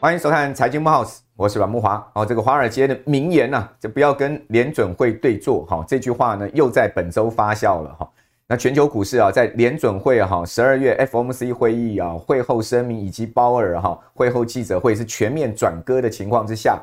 [0.00, 2.06] 欢迎收看《财经慕 House》，我是阮木华。
[2.12, 5.64] 哦，这个华尔街的名言呢、啊，就不要跟联准会对坐。
[5.64, 7.96] 哈，这句话呢，又在本周发酵了。
[7.98, 8.10] 哈，
[8.46, 16.78] 那全球股市啊，在联准会哈十二月 FOMC 会议啊会后声明以及鲍尔哈会后记者会是全面转鸽的情况之下，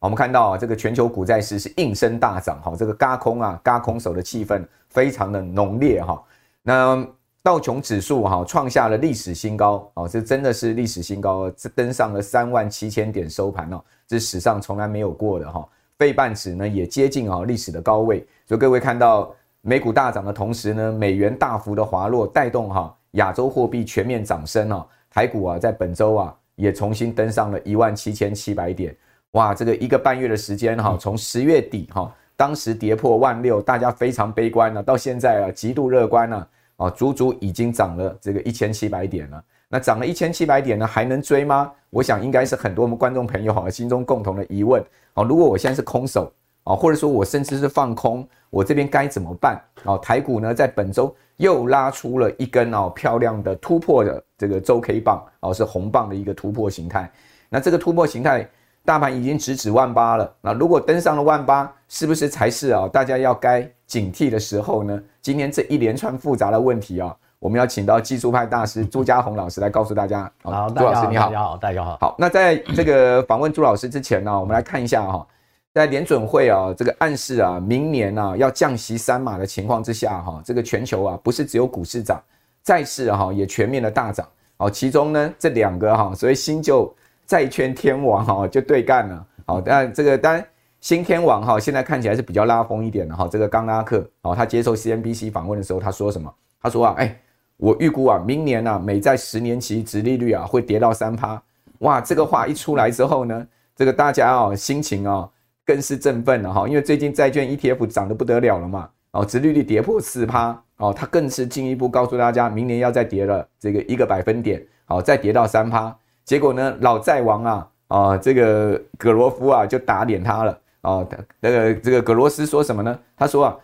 [0.00, 2.60] 我们看到啊，这个全球股债市是应声大涨。
[2.60, 4.60] 哈，这个嘎空啊，嘎空手的气氛
[4.94, 6.02] 非常的浓烈。
[6.02, 6.24] 哈，
[6.62, 7.06] 那。
[7.44, 15.62] 道琼指数哈创下了历史新高哦，这真的是历史新高，这登上了三万七千点收盘哦，这史上从来没有过的哈。
[15.98, 19.30] 费半指呢也接近啊历史的高位，所以各位看到
[19.60, 24.86] 美股大涨的同时呢，美元大幅的滑落，带动哈亚洲货币全面涨升哦。
[25.10, 28.96] 台股啊在本周啊也重新登上了一万七千七百点，
[29.32, 36.48] 哇，这个一个半月的时间哈，从十月底哈当时跌破万六，大家非常悲观了，到现在啊极度乐观了。
[36.76, 39.40] 啊，足足已经涨了这个一千七百点了。
[39.68, 41.70] 那涨了一千七百点呢，还能追吗？
[41.88, 44.84] 我想应该是很多我们观众朋友哈心中共同的疑问。
[45.12, 46.32] 啊，如果我现在是空手
[46.64, 49.62] 啊，或者说我甚至是放空，我这边该怎么办？
[49.84, 57.08] 啊，台股呢在本周又拉出了一根哦漂亮的突破的这个周 K 棒，哦是红棒的一个突破形态。
[57.48, 58.48] 那这个突破形态。
[58.84, 65.02] 大盘已经直指万八了，那如果登上了万八，是不是才是啊大家要该警惕的时候呢？
[65.22, 70.30] 今天这一连串复杂的问题啊，我们要请到技术派大师朱家宏老师来告诉大家。
[70.42, 71.98] 好，朱老师你好，大家好，大家好。
[71.98, 75.26] 好，那在这个访问朱老师之前呢，我们来看一下哈，
[75.72, 82.22] 在联准会啊这个暗示啊明年啊要降息三码的情况之下哈，这个全球啊不是只有股市涨，
[82.62, 84.28] 债市哈也全面的大涨。
[84.58, 86.94] 好，其中呢这两个哈，所以新旧。
[87.26, 90.46] 债券天王哈就对干了，好，但这个当然
[90.80, 93.26] 新天王哈现在看起来是比较拉风一点的哈。
[93.30, 96.32] 这个刚拉克哦，他接受 CNBC 访问的时候，他说什么？
[96.60, 97.18] 他说啊，哎，
[97.56, 101.42] 我预估啊，明年啊美债十年期殖利率啊会跌到三趴。
[101.78, 105.30] 哇，这个话一出来之后呢，这个大家哦心情哦
[105.64, 115.96] 更是振奋了哈，因为最近债券 ETF 涨得不得了了嘛，哦，殖利率跌破四趴哦，他更是进一步告诉大家，明年要再跌了这个一个百分点，好，再跌到三趴。
[116.24, 121.06] 结果呢，老债王啊啊，这个葛罗夫啊就打脸他了啊。
[121.40, 122.98] 那个这个葛罗斯说什么呢？
[123.14, 123.56] 他说啊，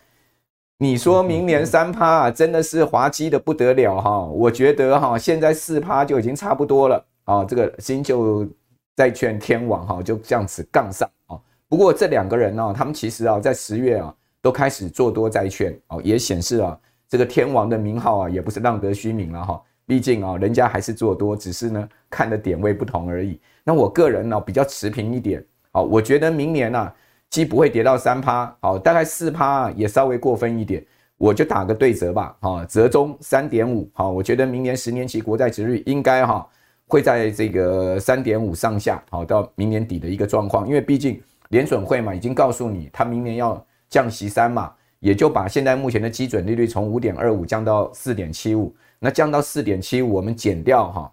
[0.79, 4.25] 你说明年三趴啊，真的是滑稽的不得了哈。
[4.25, 7.45] 我觉得哈，现在四趴就已经差不多了啊。
[7.45, 8.47] 这个新旧
[8.95, 11.39] 债券天王哈就这样子杠上啊。
[11.67, 16.79] 不过这两个人呢，他们其实啊在十月啊都开始做多债券啊，也显示啊
[17.09, 19.63] 这个天王的名号啊也不是浪得虚名了哈。
[19.91, 23.41] 毕竟啊，人家还是做多，只是呢看的点位不同而已。
[23.65, 26.93] 那我个人呢比较持平一点，好，我觉得明年呢
[27.29, 30.81] 既不会跌到三趴，好，大概四趴也稍微过分一点，
[31.19, 36.49] 我就打个对折吧，哈，折中三点五，好，我觉得明年十年期国债殖率应该哈
[36.87, 48.73] 会在这个三点五上下，好，到明年底的一个状况，因为毕竟联准会嘛已经告诉你，他明年要降息三嘛，也就把现在目前的基准利率从五点二五降到四点七五。
[49.03, 51.11] 那降到四点七五，我们减掉哈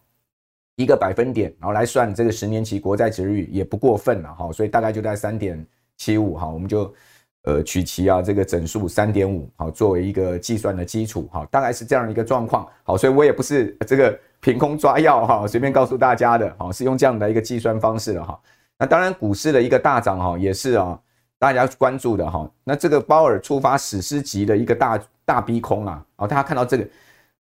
[0.76, 5.66] 一个百分点，然后来算这个十年期国债殖率也不过分了哈，所以大概就在三点
[5.96, 6.94] 七五哈，我们就
[7.44, 18.38] 呃取其啊这个整数三点五好作为一个计算的基础哈，大概是这样一个状况好，所以我也不是这个凭空抓药哈，随便告诉大家的哈，是用这样的一个计算方式的哈。
[18.78, 21.00] 那当然股市的一个大涨哈，也是啊
[21.40, 22.52] 大家关注的哈。
[22.66, 26.86] 那这个鲍尔触发史诗级的一个大大逼空啊，啊大家看到这个。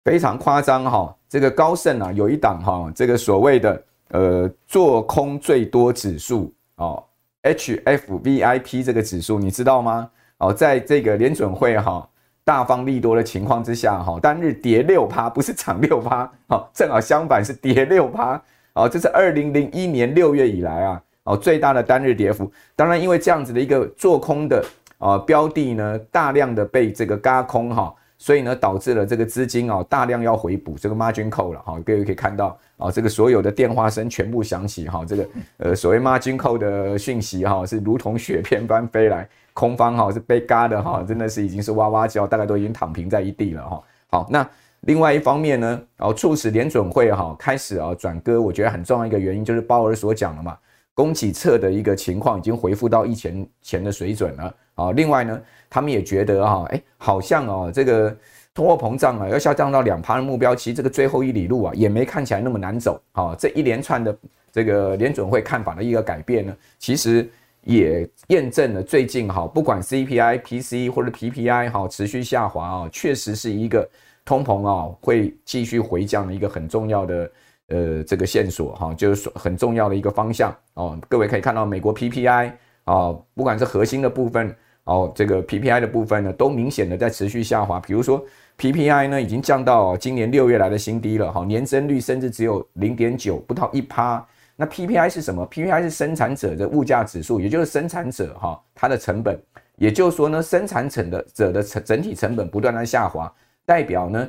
[0.04, 7.02] 非常夸张哈，这个高盛啊有一档哈，这个所谓的呃做空最多指数哦
[7.42, 10.10] ，HFVIP 这个指数你知道吗？
[10.36, 12.06] 哦，在这个联准会哈
[12.44, 18.38] 大方利多的情况之下哈，单日跌六趴，不是涨六趴，好，正好相反是跌六趴，
[18.74, 22.52] 哦，这是二零零一年六月以来啊，哦最大的单日跌幅。
[22.76, 24.62] 当然，因为这样子的一个做空的
[24.98, 27.94] 啊标的呢，大量的被这个轧空哈。
[28.24, 35.28] 所以呢，导致了这个资金啊大量要回补这个 margin call 了哈，各位可以看到啊，这个所有的电话声全部响起哈，这个
[35.58, 43.82] 呃所谓 margin call 的讯息哈是如同雪片般飞来，空方哈是被嘎的哈，真的是已经是哇哇叫，大概都已经躺平在一地了哈。
[44.06, 44.48] 好，那
[44.80, 50.56] 另外一方面呢，哦促使联准会哈开始啊转鸽，我觉得很重要一个原因就是鲍尔所讲的嘛，
[50.94, 54.92] 供给侧的一个情况已经恢复到疫情前的水准了啊。
[54.92, 55.40] 另外呢。
[55.70, 58.16] 他们也觉得哈，哎，好像哦，这个
[58.54, 63.02] 通货膨胀啊要下降到两趴的目标，其实这个最后一里路啊也没看起来那么难走。
[63.10, 64.16] 哈，这一连串的
[64.52, 67.28] 这个联准会看法的一个改变呢，其实
[67.62, 73.88] 也验证了最近哈，不管 CPI、PC 或者 PPI 哈持续下滑啊，确实是一个
[74.24, 77.30] 通膨啊会继续回降的一个很重要的
[77.70, 80.96] 呃这个线索哈，就是说很重要的一个方向哦。
[81.08, 82.52] 各位可以看到美国 PPI
[82.84, 84.54] 啊，不管是核心的部分
[84.84, 87.80] 哦，这个 PPI 的部分呢，都明显的在持续下滑。
[87.80, 88.24] 比如说
[88.58, 94.24] PPI 呢，已经降到今年六月来的新低了哈，年增率甚至只有零点九，不到一趴。
[94.56, 99.36] 那 PPI 是什么？PPI 是生产者的物价指数，也就是生产者哈它的成本，
[99.76, 103.32] 也就是说呢，生产者的者的成整体成本不断的下滑，
[103.66, 104.28] 代表呢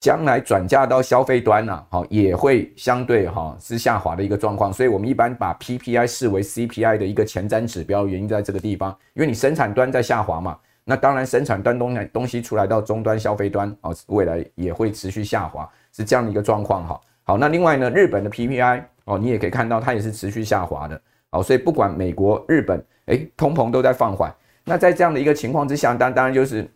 [0.00, 4.72] 将来转嫁到消费端呐，好也会相对哈是下滑的一个状况。
[4.72, 17.00] 所以我们一般把 PPI 视为 CPI 的一个前瞻指标，原因在这个地方，因为你生产端在下滑嘛，那当然生产端东东西出来到终端消费端啊，未来也会持续下滑，是这样的一个状况哈。
[17.22, 18.82] 好，那另外呢，日本的 PPI。
[19.06, 24.32] 哦，你也可以看到它也是持续下滑的，哦，所以不管美国、日本，诶，通膨都在放缓。
[24.62, 26.70] 那在这样的一个情况之下，当当然就是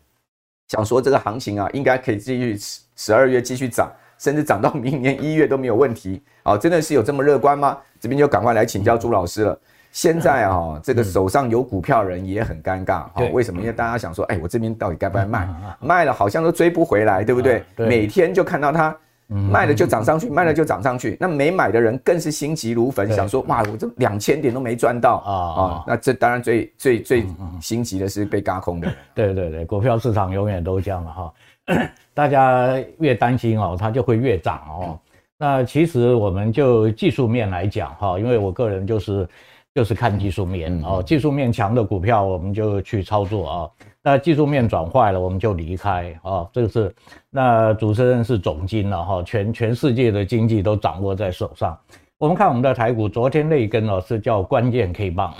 [0.67, 6.23] 想说这个行情啊，应该可以继续持十二月继续涨，甚至涨到明年一月都没有问题。
[6.45, 7.79] 哦，真的是有这么乐观吗？
[8.01, 9.59] 这边就赶快来请教朱老师了。
[9.93, 13.61] 现在啊，这个手上有股票人也很尴尬，哈，为什么？
[13.61, 15.49] 因为大家想说，哎，我这边到底该不该卖？
[15.81, 17.63] 卖了好像都追不回来，对不对？
[17.77, 18.97] 每天就看到它。
[19.27, 21.17] 卖了就涨上去，卖了就涨上去。
[21.19, 25.85] 那没买的人更是心急如焚，想说：哇，我这两千点都没赚到啊啊！
[25.89, 27.27] 那这当然最最最
[27.59, 28.97] 心急的是被嘎空的人。
[29.15, 31.33] 对对对，股票市场永远都这样了哈。
[32.15, 34.99] 大家越担心哦，它就会越涨哦。
[35.39, 39.29] 那其实我们就技术面来讲哈，因为我个人就是
[39.75, 43.71] 就是看技术面哦，技术面强的股票我们就去操作啊。
[44.03, 46.51] 那技术面转坏了，我们就离开啊、哦。
[46.53, 46.95] 这个是
[47.31, 51.77] 那主持人是总经了哈，全全世界的经济都掌握在手上。
[52.19, 55.35] 我们看我们的台股，昨天那一根哦是叫关键 K 棒。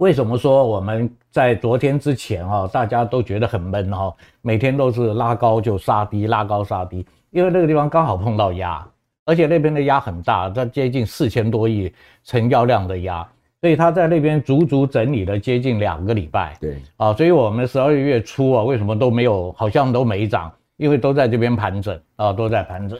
[0.00, 4.10] 为什么说我们在昨天之前哈，大家都觉得很闷哈，
[4.40, 8.82] 每天都是拉高就杀低，拉高杀低，因为那个地方刚好碰到压，
[9.26, 11.92] 而且那边的压很大，它接近四千多亿
[12.24, 13.26] 成交量的压。
[13.60, 22.98] 所以他在那边足足整理了接近两个礼拜，对啊，所以我们十二月初啊，为什么都没有，好像都没涨，因为都在这边盘整啊，都在盘整。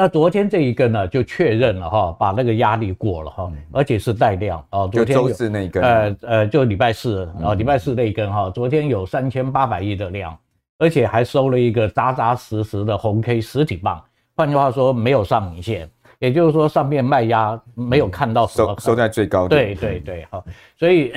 [0.00, 4.86] 那昨天这一根呢，就确认了哈，把那个压力过了哈，而且是带量啊。
[4.86, 10.38] 昨天就周四那一根，呃呃，就礼拜四啊，礼拜四那一根哈，昨天有三千八百亿的量，
[10.78, 14.00] 而且还收了一个扎扎实实的红 K 实体棒，
[14.36, 15.90] 换句话说，没有上影线。
[16.20, 19.74] 也就是说，上面卖压没有看到收收在最高点。
[19.74, 20.44] 对对对，好，
[20.76, 21.12] 所以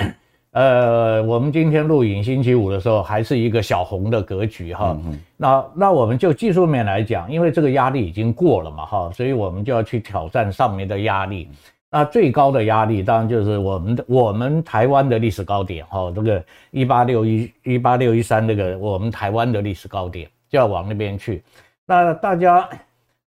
[0.51, 4.97] 呃，我们今天录影星期五的时候，还是一个小红的格局哈。
[5.37, 11.49] 那那我们就技术面来讲，因为这个压力已经过了嘛哈，所以我们就要去挑战上面的压力。
[11.89, 21.43] 那最高的压力当然就是我们的我们台湾的历史高点哈，这个一八六一一八六一三这个我们台湾的历史高点就要往那边去。
[21.85, 22.67] 那大家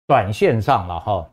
[0.05, 1.27] 短线上了哈。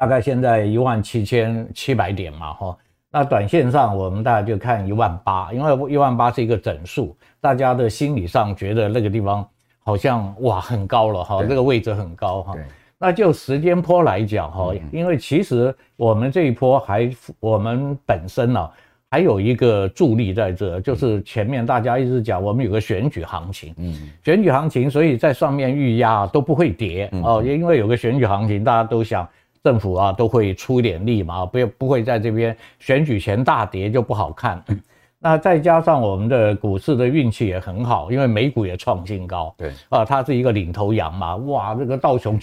[0.00, 2.76] 大概现在一万七千七百点嘛，哈，
[3.10, 9.48] 那短线上我们大家就看一万八，因为一万八是一个整数，大家的心理上觉得那个地方
[9.82, 12.54] 好像哇很高了哈，这个位置很高哈，
[12.98, 17.10] 那就时间波来讲哈，因为其实我们这一波还
[17.40, 18.68] 我们本身呢
[19.10, 29.26] 还有一个助力在这，就是前面大家一直讲我们有个选举行情，嗯，选举行情，所以在上面预压都不会跌哦，因为有个选举行情，大家都想。
[29.68, 34.64] 政府啊都会出一点力嘛，不不会在这边选举前大跌就不好看。
[35.20, 39.54] 那再加上我们的股市的运气也很好，因为美股也创新高。
[39.58, 41.36] 对啊，它是一个领头羊嘛。
[41.36, 42.40] 哇，这个道琼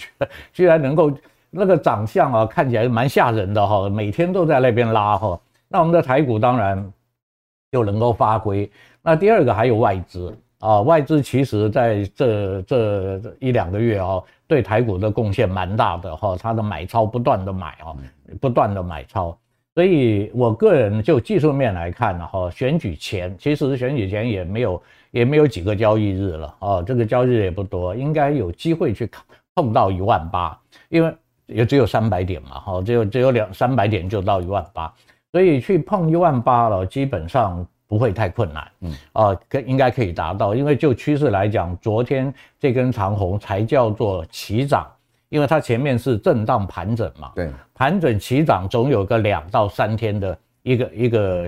[0.52, 1.10] 居 然能够
[1.50, 5.36] 那个长相啊，看起来蛮吓人的哈，每天都在那边拉哈。
[5.66, 6.92] 那我们的台股当然
[7.72, 8.70] 就能够发挥。
[9.02, 10.32] 那第二个还有外资。
[10.58, 17.96] 啊，外资其实在这这一两个月哦，对台股的贡献蛮大的哈，他的买超不断的买哦，
[18.40, 19.36] 不断的买超，
[19.74, 29.10] 所以我个人就技术面来看呢哈，选举前其实选举前也没有也没有几个交易日了啊，这个交易日也不多，应该有机会去
[29.54, 31.14] 碰到一万八，因为
[31.46, 34.92] 也只有三百点嘛哈，只有只有两三百点就到一万八，
[35.32, 37.66] 所以去碰一万八了，基本上。
[37.88, 38.92] 不会太困难，嗯。
[39.12, 44.86] 啊，可应该可以达到，因为就趋势来讲，昨天这根长红才叫做起涨，
[45.28, 51.46] 因为它前面是震荡盘整嘛，对，盘整起涨总有个两到三天的一个一个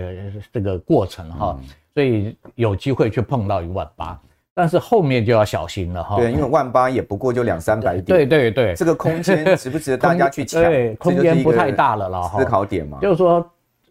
[0.52, 1.58] 这个过程哈，
[1.94, 4.18] 所以有机会去碰到一万八，
[4.54, 10.62] 但是后面就要小心了哈，对，因为万八也不过就两三百点，对对对，这个空间值不值得大家去抢？
[10.64, 13.44] 对，空间不太大了了哈，思考点嘛，就是说。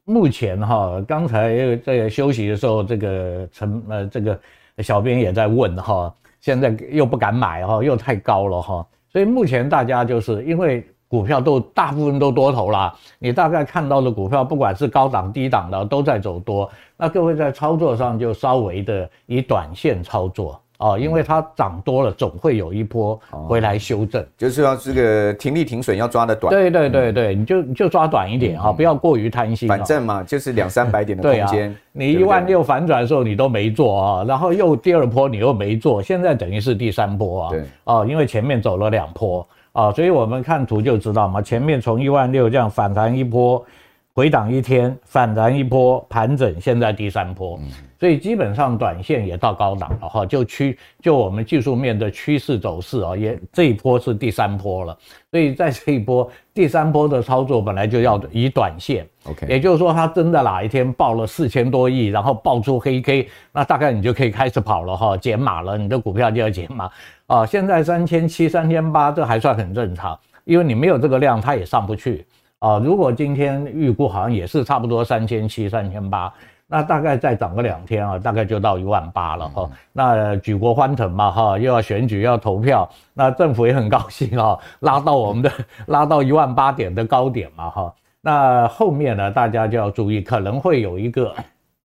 [0.09, 4.39] 目前哈，刚才在休息的时候，这个陈呃这个
[4.77, 20.61] 小编也在问哈，现在又不敢买哈，又太高了哈，所以目前大家就是因为股票都大部分都多头啦，你大概看到的股票，不管是高档低档的，都在走多，那各位在操作上就稍微的以短线操作。
[20.77, 26.51] 哦，因为它涨多了，总会有一波回来修正，哦、就是要这个停利停损要抓的短。
[26.53, 29.67] 对对对对，嗯、你就你就抓短一点哈、嗯，不要过于贪心。
[29.67, 31.69] 反正嘛，就是两三百点的 空间。
[31.69, 37.49] 啊，你一万六反转的时候你都没做啊，然后又第二波你又没做，现在等于是第三波啊。
[37.49, 37.63] 对。
[37.85, 43.65] 哦，因为前面走了两波啊，所以我们看图就知道嘛，前面从一万六这样反弹一波。
[44.13, 47.59] 回档一天，反弹一波，盘整，现在第三波，
[47.99, 54.97] 所以基本上短线也到高档了哈，就趋就我们技术面的趋势走势啊，也这一波是第三波了，
[55.31, 66.89] 所以在这一波第三波的操作本来就要以短线，OK，也就是说它真的哪一天爆了四千多亿，然后爆出黑 K，那大概你就可以开始跑了哈，减码了，你的股票就要减码。
[67.25, 72.25] 啊，现在三千七、三千八，这还算很正常，因为你没有这个量，它也上不去。
[72.59, 76.33] 啊，如果今天预估好像也是差不多三千七、三千八，
[76.67, 79.69] 那大概再涨个两天啊，大概就到一万八了哈。
[79.93, 85.51] 那举国欢腾嘛哈，又要选举要投票，那政府也很高兴啊， 拉到我们的
[85.87, 87.95] 拉到一万八点的高点嘛哈。
[88.21, 91.33] 那后面呢，大家就要注意，可能会有一个，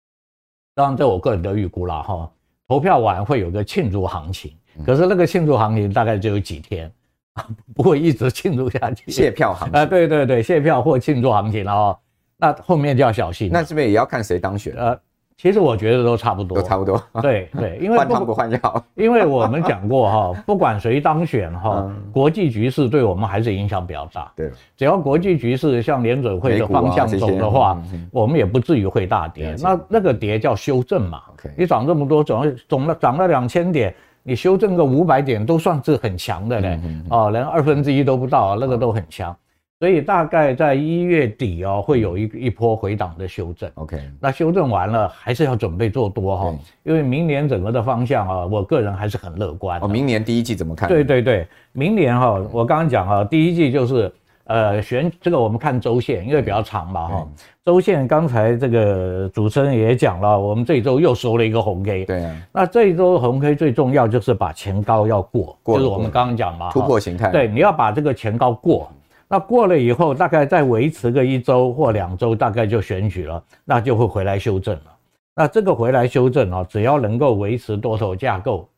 [0.75, 2.31] 当然这我个人的预估了哈，
[2.67, 4.53] 投票完会有个庆祝行情，
[4.87, 6.91] 可是那个庆祝行情大概就有几天。
[7.77, 11.99] 不会一直庆祝下去，谢票行情啊，对对对，谢票或庆祝行情了哦，
[12.41, 13.51] 那后面就要小心。
[13.53, 14.75] 那这边也要看谁当选？
[14.77, 14.99] 呃，
[15.37, 17.03] 其实我觉得都差不多，都差不多。
[17.23, 18.85] 对对，因为换汤不换药。
[18.95, 24.33] 因为我们讲过哈， 不管谁当选哈，国际局势对我们还是影响比较大。
[24.35, 27.81] 对，只要国际局势向联准会的方向走的话，
[28.11, 29.55] 我们也不至于会大跌。
[29.63, 31.23] 那那个跌叫修正嘛。
[31.57, 33.95] 你涨这么多，涨涨了涨了两千点。
[34.23, 36.79] 你修正个五百点都算是很强的嘞，
[37.09, 39.35] 哦，连二分之一都不到，那个都很强，
[39.81, 43.69] 所以大概在一月底哦，会有一一波回档的修正。
[43.75, 49.81] OK，那修正完了还是要准备做多哈，因为明年整个的方向啊，我个人还是很乐观。
[49.81, 50.89] 哦，明年第一季怎么看？
[50.89, 54.13] 对对对，明年哈，我刚刚讲哈，第一季就是。
[54.45, 57.29] 呃，选这个我们看周线，因为比较长嘛哈。
[57.65, 62.05] 周线刚才这个主持人也讲了，我们这一周又收了一个红 K。
[62.05, 62.37] 对啊。
[62.53, 67.31] 那这一周红 K 最重要就是把前高要过，过就是我们刚刚讲嘛，突破形态。
[67.31, 68.91] 对，你要把这个前高过，
[69.31, 74.97] 那过了以后，大概再维持个一周或两周，大概就选举了，那就会回来修正了。
[75.35, 78.69] 那这个回来修正啊，只要能够维持多头架构，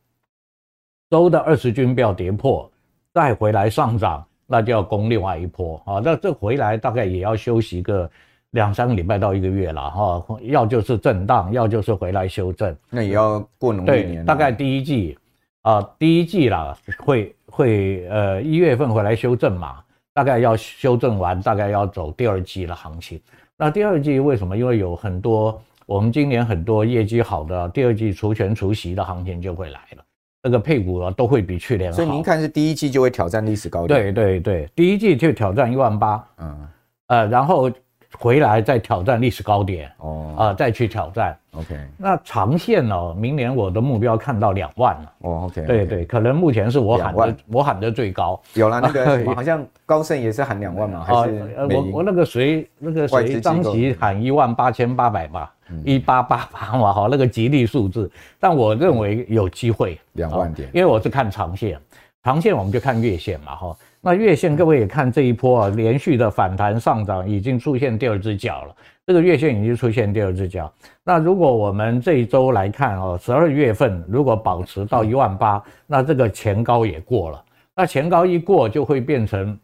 [1.09, 2.71] 周的二十均不要跌破，
[3.13, 4.23] 再回来上涨。
[4.45, 6.01] 那就要攻另外一波啊！
[6.03, 8.07] 那这回来大概也要休息个
[8.51, 10.25] 两三个礼拜到一个月了哈。
[10.41, 12.75] 要就是震荡，要就是回来修正。
[12.89, 14.23] 那也要过农历年。
[14.23, 15.17] 大概第一季
[15.61, 19.81] 啊，第一季啦，会会呃一月份回来修正嘛。
[20.13, 23.19] 大概要修正完，大概要走第二季的行情。
[23.57, 24.57] 那第二季为什么？
[24.57, 30.03] 因为有很多我们今年很多业绩好的，第二季除权除息的行情就会来了。
[30.43, 31.95] 这个配股啊，都会比去年好。
[31.95, 33.87] 所以您看是第一季就会挑战历史高点。
[33.87, 36.67] 对对对，第一季就挑战一万八，嗯，
[37.07, 37.71] 呃，然后
[38.17, 41.37] 回来再挑战历史高点，哦，啊、呃，再去挑战。
[41.51, 43.15] OK，那长线呢、哦？
[43.17, 45.11] 明年我的目标看到两万了。
[45.19, 48.41] 哦，OK，, okay 对对，可能目前是我喊的，我喊的最高。
[48.53, 51.53] 有了那个，好像高盛也是喊两万嘛，还是？
[51.57, 55.53] 呃，我我那个谁，那个谁，张琦喊一万八千八百吧。
[55.85, 61.79] 一八八八嘛， 哈，那个吉利数字，但我认为有机会两万点，因为我是看长线，
[62.23, 63.75] 长线我们就看月线嘛，哈，
[64.05, 68.75] 那月线各位也看这一波啊，连续的反弹上涨已经出现第二只脚了，
[69.07, 70.69] 这个月线已经出现第二只脚。
[71.05, 77.41] 那如果我们这一周来看哦，十二月份如果保持到一万八，那这个前高也过了，
[77.73, 79.57] 那前高一过就会变成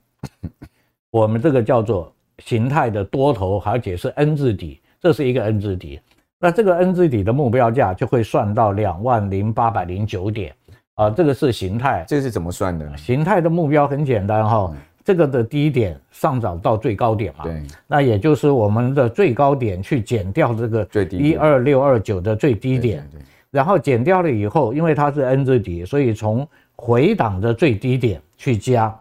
[1.11, 4.79] 我们这个叫做形态的多头，而且是 N 字底。
[5.01, 5.99] 这是一个 N 字底，
[6.39, 10.53] 那这个 N 字底的目标价就会算到两万零八百零九点
[10.99, 12.03] 啊，这个是形态。
[12.05, 12.97] 这个是怎么算的？
[12.97, 14.69] 形态的目标很简单哈，
[15.03, 23.07] 这个的低点上涨到最高点嘛，对，那也就是我们的最高点去减掉这个最低一二六二九的最低点，
[23.49, 28.93] 然后减掉了以后，因为它是 N 字底，所以从回档的最低点去加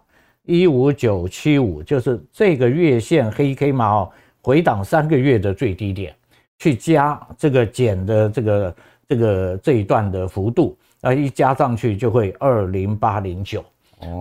[0.45, 4.11] 一五九七五，就是这个月线黑 K 嘛哦。
[4.41, 6.15] 回档三个月的最低点，
[6.59, 8.77] 去加这个减的这个
[9.07, 13.65] 这个这一段的幅度，啊，一加上去就会二零八零九，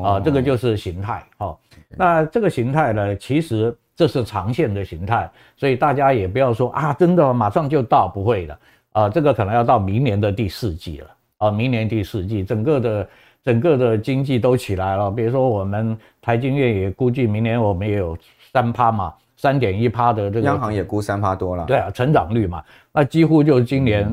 [0.03, 1.23] 啊，这个就是形态。
[1.37, 1.59] 好，
[1.97, 8.53] 那这个形态呢，其实这是长线的形态，所以大家也不要说啊，真的马上就到，不会的。
[8.91, 11.07] 啊、呃，这个可能要到明年的第四季了。
[11.37, 13.09] 啊，明年第四季整个的
[13.43, 18.17] 整个的经济都起来了，比如说我们台经院也估计明年我们也有
[18.51, 24.11] 三趴嘛，三点一趴的这个，央行也估三趴多了，对啊，成长率嘛，那几乎就今年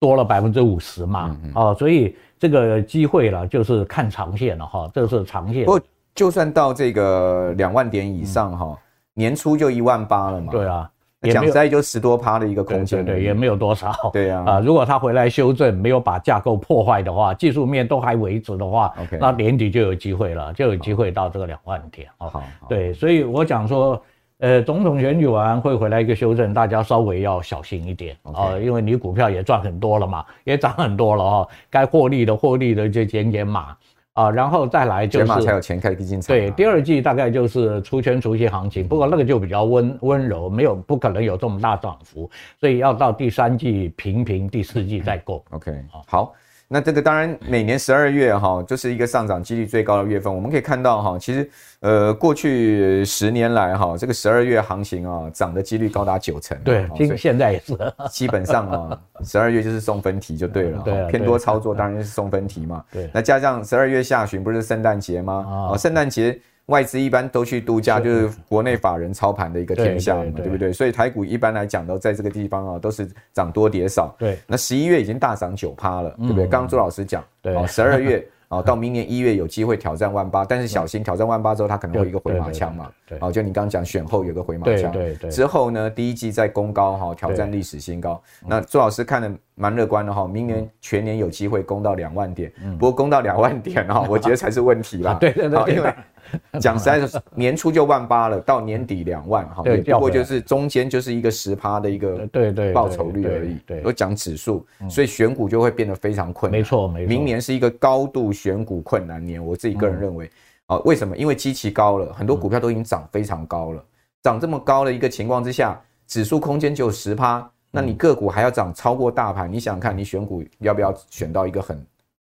[0.00, 5.64] 多了百分之五十嘛，嗯嗯啊，所以这个机会了就是看长线了哈，这是长线。
[5.64, 5.80] 不过
[6.14, 8.66] 就算到这个两万点以上哈。
[8.66, 8.76] 嗯
[9.18, 10.52] 年初就一万八了嘛？
[10.52, 10.88] 对啊，
[11.22, 13.92] 讲实在就十多趴的一个空间，对，对，对，也没有多少。
[14.12, 22.06] 对啊，啊，如果他回来修正，没有把架构破坏的话，技术面都还维持的话那年底就有机会了，就有机会到这个两万点。
[22.16, 24.00] 好，好，对，所以我讲说，
[24.38, 33.76] 呃，总统选举完会回来一个修正，大家稍微要小心一点啊，因为你股票也赚很多了嘛，也涨很多了哈，该获利的获利的就减减码。
[34.14, 36.34] 啊，然后再来就是，才有钱开始进场。
[36.34, 42.28] 对，第二季大概就是出圈除息行情，不过那个就比较温温柔，没有不可能有这么大涨幅，
[42.58, 45.44] 所以要到第三季平平，第四季再购。
[45.50, 45.72] OK，
[46.08, 46.34] 好。
[46.70, 50.32] 那这个当然，每年十二月哈，就是一个上涨几率最高的月份。
[50.32, 56.58] 我们可以看到哈，其实呃，过去十年来哈，这个十二月行情啊，涨的几率高达九成。
[56.62, 57.74] 对，现现在也是。
[58.12, 60.82] 基本上啊，十二月就是送分题就对了。
[60.84, 62.84] 对，偏多操作当然是送分题嘛。
[62.92, 63.08] 对。
[63.14, 65.70] 那加上十二月下旬不是圣诞节吗？
[65.72, 66.38] 啊，圣诞节。
[66.68, 70.72] 外资一般都去度假，就是国内法人操盘的一个天下嘛，对，对，对，对不对？
[70.72, 74.14] 所以台股一般来讲都在这个地方啊，都是涨多跌少。
[74.18, 76.46] 对，那十一月已经大涨九趴了，对不对？
[76.46, 78.26] 刚刚朱老师讲，对，十二月。
[78.50, 82.90] 哦，到明年一月有机会挑战万八，但是小心挑战万八之后，它可能会有一个回马枪嘛。
[83.06, 84.90] 对，哦，就你刚刚讲选后有个回马枪。
[84.90, 85.30] 对对。
[85.30, 88.18] 之后呢，第一季再攻高哈，挑战历史新高。
[88.46, 92.50] 那朱老师看的蛮乐观的哈，明年全年有机会攻到两万点。
[92.78, 95.12] 不过攻到两万点哈，我觉得才是问题啦。
[95.20, 95.74] 对对对。
[95.74, 95.94] 因为
[96.60, 103.58] 讲实在的，年初就万八了，到年底两万哈，也不过就是中间就是一个十趴的一个对对报酬率而已。
[103.66, 103.82] 对。
[103.84, 106.58] 我讲指数，所以选股就会变得非常困难。
[106.58, 107.08] 没错没错。
[107.08, 108.32] 明年是一个高度。
[108.38, 110.30] 选股困难年，我自己个人认为，
[110.66, 111.16] 啊、嗯，为什么？
[111.16, 113.84] 因为基期高了，很多股票都已经涨非常高了，
[114.22, 121.84] 涨、嗯、这么高的一个情况之下，指数空间就有十趴，嗯、那你个股还要涨超过大盘，你想想看，你选股要不要选到一个很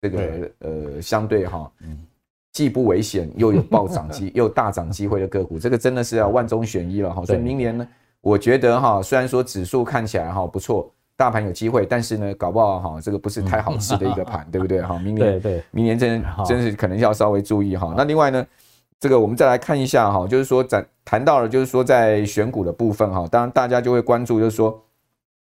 [0.01, 1.71] 这个呃相对哈，
[2.54, 7.26] 既不危险又有暴涨机 又大涨机会的个股，这个真的是要万中选一了哈。
[7.26, 7.86] 所以明年呢，
[8.22, 10.89] 我觉得哈，虽然说指数看起来哈不错。
[11.16, 14.82] 大盘有机会，但是呢，搞不好哈，这个不是太好吃的一个盘， 对不对？
[14.82, 17.94] 哈，明年对对，明年真真是可能要稍微注意哈。
[17.96, 18.46] 那另外呢，
[19.00, 24.84] 这个我们再来看一下哈，就是说在谈到了，就是说在选股的部分哈，当然大家就会关注，就是说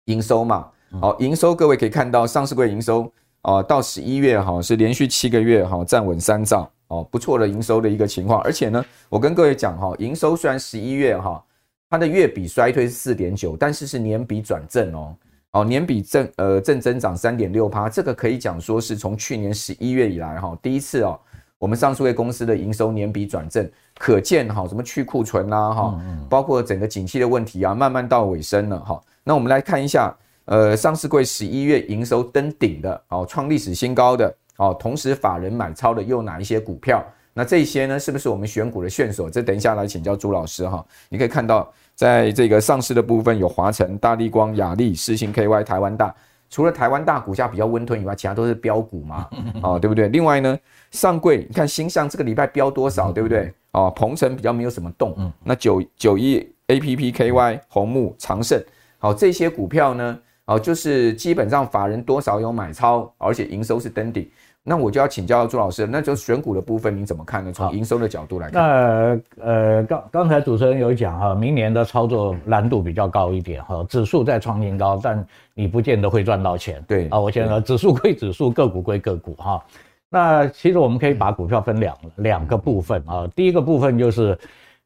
[0.04, 0.68] 营收嘛。
[1.00, 8.40] 好，营收各位可以看到，上市柜营收啊，到十一月哈是连续七个月哈站稳三兆哦，不错的营收的一个情况。
[8.42, 11.42] 而且呢，我跟各位讲哈，营收虽然十一月哈
[11.88, 15.16] 它的月比衰退是四点九，但是是年比转正哦。
[15.52, 21.18] 哦，年比正呃正增长三点六趴，这个可以讲说是从去年十一月以来哈第一次哦，
[21.56, 29.00] 我们上市柜公司的营收年比转正，可见哈什么去库存啦哈，包括整个景气的问题啊，慢慢到尾声了哈。
[29.24, 37.04] 那我们来看一下，呃，上市柜十一月营收登顶的哦，创历史新高的哦，同时法人买超的又哪一些股票？
[37.32, 39.28] 那这些呢，是不是我们选股的线索？
[39.28, 41.72] 这等一下来请教朱老师哈，你可以看到。
[41.94, 46.14] 在这个上市的部分有华晨、大力光、亚力、世星 KY、台湾大，
[46.50, 49.26] 除了台湾大股价比较温吞以外，其他都是标股嘛，
[49.64, 50.06] 哦，对不对？
[50.08, 50.58] 另外呢，
[50.90, 53.50] 上柜你看新上这个礼拜标多少，对不对？
[53.70, 58.62] 哦，鹏程比较没有什么动，那九九一 APP KY、红木、长盛，
[58.98, 64.30] 好，这些股票呢，哦，就是基本上法人多少有买超，而且营收是登顶。
[64.68, 67.52] 那我就要请教朱老师，那就选股的部分你怎么看呢？
[67.52, 75.24] 从营收的角度来看，那呃，刚刚才主持人有讲哈，明年的操作难度比较高一点哈，指数在创新高，但
[75.54, 76.82] 你不见得会赚到钱。
[76.88, 79.62] 对啊，我先说指数归指数，个股归个股哈。
[80.10, 84.36] 那其实我们可以把股票分两两个部分啊，第一个部分就是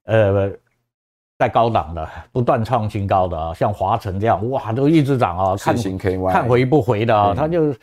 [0.04, 0.52] 呃，
[1.38, 5.74] 在高档的不断创新高的啊，像华晨这样哇，都一直涨啊，看
[6.30, 7.74] 看回不回的啊，它就。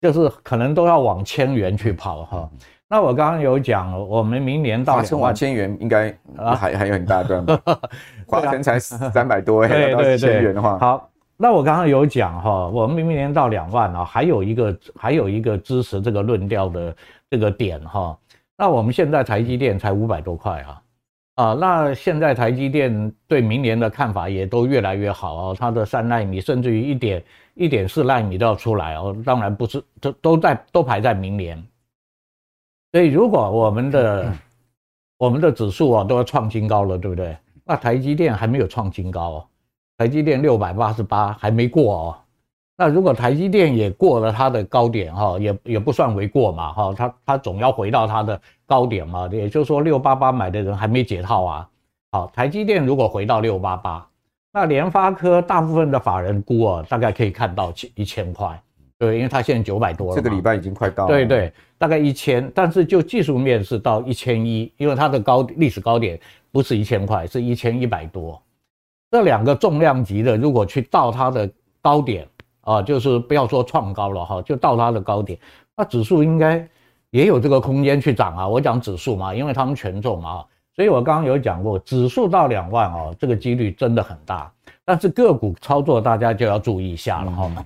[0.00, 2.50] 就是可能都要往千元去跑哈，
[2.88, 7.58] 那我刚刚有讲，我们明年到华千元应该还 还有很大段吧？
[8.28, 16.94] 华晨才三百多，对 对对，千元的话，好，那我刚刚有讲哈，我们明年到两万啊，还有一个还有一个支持这个论调的
[17.30, 18.14] 这个点哈，
[18.58, 20.82] 那我们现在台积电才五百多块啊，
[21.36, 27.24] 啊，那现在台积电对明年的看法也都越来越好啊，它的三纳米甚至于一点。
[27.54, 31.62] 一点四奈米都要出来哦，当然不是，都都在都排在明年。
[32.92, 34.32] 所以如果我们的
[35.16, 37.36] 我们的指数啊都要创新高了，对不对？
[37.64, 39.46] 那台积电还没有创新高哦，
[39.96, 42.16] 台积电六百八十八还没过哦。
[42.76, 51.70] 那如果台积电也过了它的高点哈，也也不算为过嘛哈，它它总要回到它的高点嘛，也就是说六八八买的人还没解套啊。
[52.10, 54.06] 好，台积电如果回到六八八，
[54.54, 58.62] 那联发科大部分的法人估啊，大概可以看到一千块，
[58.96, 66.18] 对，因为它现在九百多了，这个礼拜已经快到了，对对，大概一千，但是就技术面是到一千一，因为它的高历史高点
[66.52, 68.40] 不是一千块，是一千一百多，
[69.10, 71.50] 这两个重量级的，如果去到它的
[71.82, 72.26] 高点。
[72.66, 75.38] 啊，就是不要说创高了哈，就到它的高点，
[75.76, 76.66] 那指数应该
[77.10, 78.48] 也有这个空间去涨啊。
[78.48, 80.42] 我讲指数嘛，因为他们权重嘛，
[80.74, 84.50] 所以我刚刚有讲过，指数到两万哦，这个几率真的很大。
[84.84, 87.64] 但是个股操作大家就要注意一下了哈。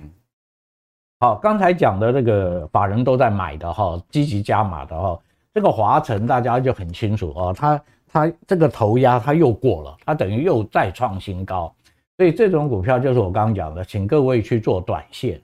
[1.20, 5.18] 好，刚才讲的这个法人都在买的哈，积极加码的哈，
[5.52, 11.74] 这个华晨大家就很清楚哦，它它这个头压它又过了，它等于又再创新高。
[12.16, 15.40] 所以这种股票就是我刚刚讲的，请各位去做短线，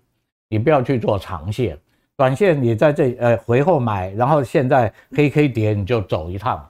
[0.48, 1.78] 你不要去做长线。
[2.16, 6.64] 短线你在这呃回后买，然后现在黑 K 跌你就走一趟，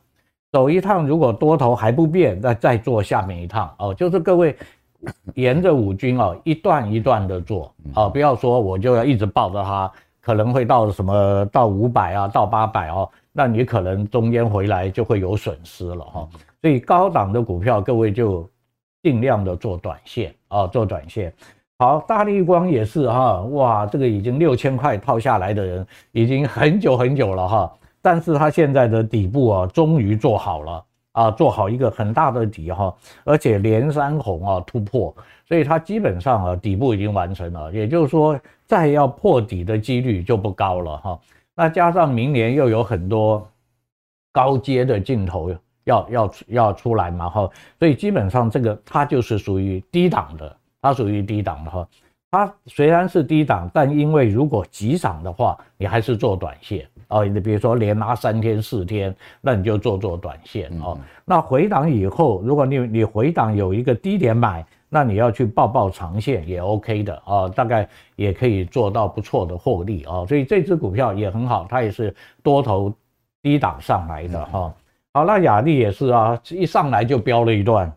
[0.55, 3.93] 走一趟，如果多头还不变，那再做下面一趟哦。
[3.93, 4.57] 就是各位
[5.35, 9.91] 沿着五均哦，一段一段的做哦，不要说我就要一直抱着它，
[10.21, 16.29] 可能会到什么到五百啊，到八百哦，那你可能中间回来就会有损失了哈。
[16.63, 18.49] 所以高档的股票，各位就。
[19.05, 21.31] 尽量的做短线啊，做短线。
[21.79, 27.73] 好，大立光也是哈，哇，这个已经六千块套下来的人已经很久很久了哈。
[28.05, 35.17] 但是它现在的底部啊，终于做好了啊，做好一个很大的底哈，而且连三红啊突破，
[35.49, 41.19] 所以它基本上啊底部已经完成了，也就是说再要破底的几率就不高了哈。
[41.57, 43.49] 那加上明年又有很多
[44.31, 45.51] 高阶的镜头。
[45.87, 51.87] 要要要出来嘛哈，所以基本上这个它就是属于低档的，它属于低档的哈。
[52.31, 57.25] 它虽然是低档，但因为如果急涨的话，你还是做短线哦。
[57.25, 60.99] 你比如说连拉三天四天，那你就做做短线哦。
[61.25, 70.25] 那回档以后，如果你你回档有一个低点买，那你要去抱抱长线也 OK 的啊，大概也可以做到不错的获利啊。
[70.27, 72.93] 所以这支股票也很好，它也是多头
[73.43, 74.73] 低档上来的哈。
[75.13, 77.93] 好，那雅丽也是啊，一上来就飙了一段，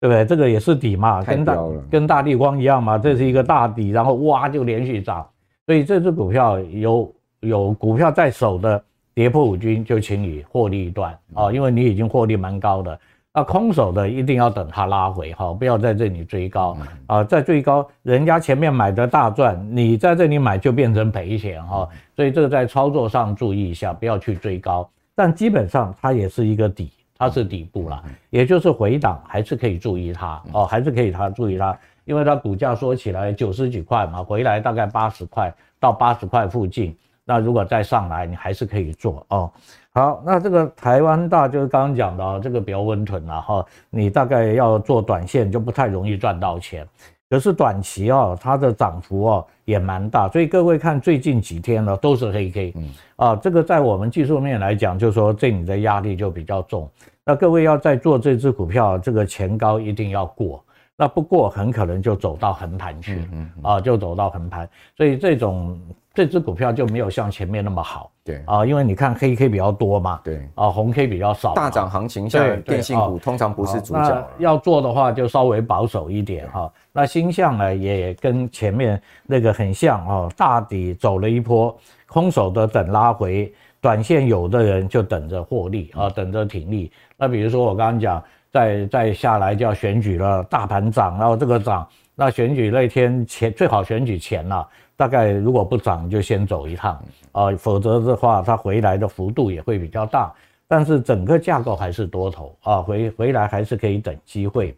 [0.00, 0.24] 对不对？
[0.24, 1.56] 这个也是底嘛，跟大
[1.90, 5.24] 跟大地光一样嘛，这是一个大底，然后哇就连续涨，
[5.66, 8.82] 所以这支股票有有股票在手的
[9.14, 12.98] 跌破五均就请你获利一段啊，因为你已经获利蛮高的。
[13.34, 16.76] 那空手的一定要等它拉回哈，不要在这里追高。
[17.06, 24.88] 啊，在最高人家前面买的大赚，你在这里买就变成赔钱哈，所以这个在操作上注意一下，不要去追高。
[25.14, 35.50] 但基本上它也是一个底，它是底部啦，也就是回档还是可以注意它哦，还是可以它注意它，因为它股价说起来九十几块嘛，回来大概八十块
[35.80, 36.94] 到八十块附近，
[37.32, 39.50] 那如果再上来，你还是可以做哦。
[39.94, 46.86] 好，那这个台湾大就是刚刚讲的这个比较温吞了哈，你大概要做短线就不太容易赚到钱。
[47.30, 56.86] 可是短期啊，它的涨幅哦也蛮大，所以各位看最近几天呢都是黑 K，嗯啊，这个在我们技术面来讲，就是说这里的压力就比较重。
[57.24, 60.62] 那各位要在做这只股票，这个前高一定要过，
[61.02, 65.76] 那不过很可能就走到横盘去，嗯啊，就走到横盘，所以这种。
[66.14, 74.28] 这只股票就没有像前面那么好，对啊，因为你看黑 K 比较多嘛，对啊，红 K 比较少，大涨行情下电信股通常不是主角。
[74.38, 76.70] 要做的话就稍微保守一点哈。
[76.92, 81.74] 那星象呢也跟前面那个很像哦，大底走了一波，
[82.06, 86.92] 空手的等拉回，短线有的人就等着获利啊，等着停利。
[87.16, 94.68] 那比如说我刚刚讲，再再下来就要选举了，大盘涨，然后这个涨，那选举那天前最好选举前了。
[94.94, 100.32] 大概如果不涨就先走一趟啊，否则的话它回来的幅度也会比较大。
[100.68, 104.76] 但是整个架构还是多头啊，回回来还是可以等机会。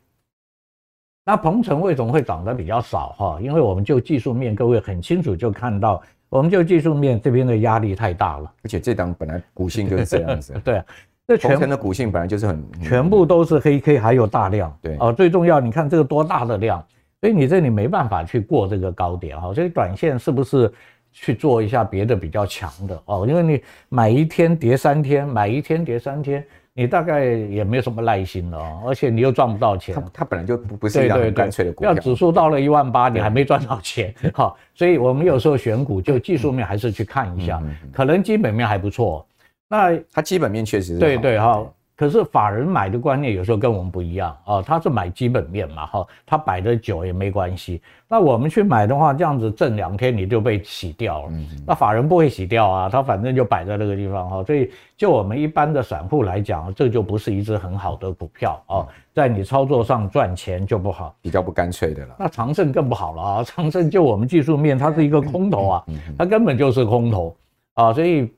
[1.26, 3.38] 那鹏程为什么会涨得比较少哈？
[3.40, 8.52] 因为我们就技术面，各位很清楚就看到，我们就技术面这边的压力太大了。
[8.62, 10.52] 而且这档本来股性就是这样子。
[10.64, 10.84] 对啊，
[11.26, 14.76] 这鹏程的股性本来就是很全部都是黑 K，还有大量。
[14.82, 16.84] 对啊，最重要，你看这个多大的量。
[17.20, 20.70] 所以你这里没办法去过这个高点哈，所以短线是不是
[21.10, 23.24] 去做一下别的比较强的哦？
[23.26, 29.94] 因为你买一天跌三天，买一天跌三天，你大概也没有什么耐心了哦，而且你又赚不到钱。
[29.94, 31.94] 它它本来就不不是一个很干脆的股票。
[31.94, 34.54] 要指数到了一万八，你还没赚到钱哈。
[34.74, 37.58] 所以我们有时候选股就技术面还是去看一下，
[37.90, 39.26] 可能基本面还不错。
[39.68, 41.64] 那它基本面确实是对对哈。
[41.96, 47.80] 可是法人买的观念有时候跟我们不一样啊，他是买基本面嘛，哈，他摆的久也没关系。
[48.08, 51.32] 那我们去买的话，这样子挣两天你就被洗掉了。
[51.64, 54.42] 那法人不会洗掉啊，他反正就摆在那个地方哈。
[54.42, 62.16] 所以就我们一般的散户来讲，这就不是一只很好的股票啊，在你操作上赚钱就不好，比较不干脆的了。
[62.18, 65.84] 那长胜更不好了啊，长胜就我们技术面，它是一个空头啊，
[66.18, 67.36] 它根本就是空头
[67.74, 68.28] 啊，所以。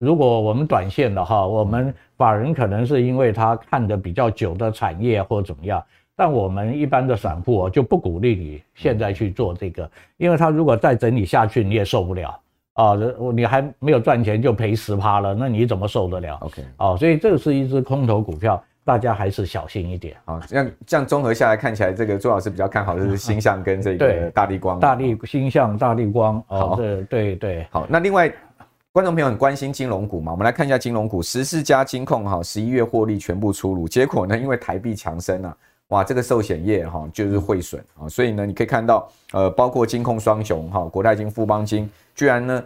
[0.00, 5.84] 如果我们短线的哈，我们法人可能是因为他看的比较久的产业或怎么样，
[6.16, 12.40] 但我们一般的散户就不鼓励你现在去做这个，因为他如果再整理下去，你也受不了
[12.72, 12.94] 啊，
[13.34, 20.40] 你还没有赚钱就赔十趴了，那你怎么受得了？OK，哦，所以这是一只空头股票，大家还是小心一点啊。
[20.48, 28.32] 这样这样综合下来看起来，这个朱老师比较看好的是星象跟这个大立光，大立星象、大立光哦，对对对，好，那另外。
[28.92, 30.32] 观众朋友很关心金融股嘛？
[30.32, 33.86] 我们来看一下金融股，十四家金控哈，十一月获利全部出炉。
[33.86, 35.56] 结果呢，因为台币强升啊，
[35.90, 42.64] 哇，这个寿险业哈就是汇损啊，所以呢，你可以看到呃，包括金控双雄哈，国泰金、富邦金，居然呢。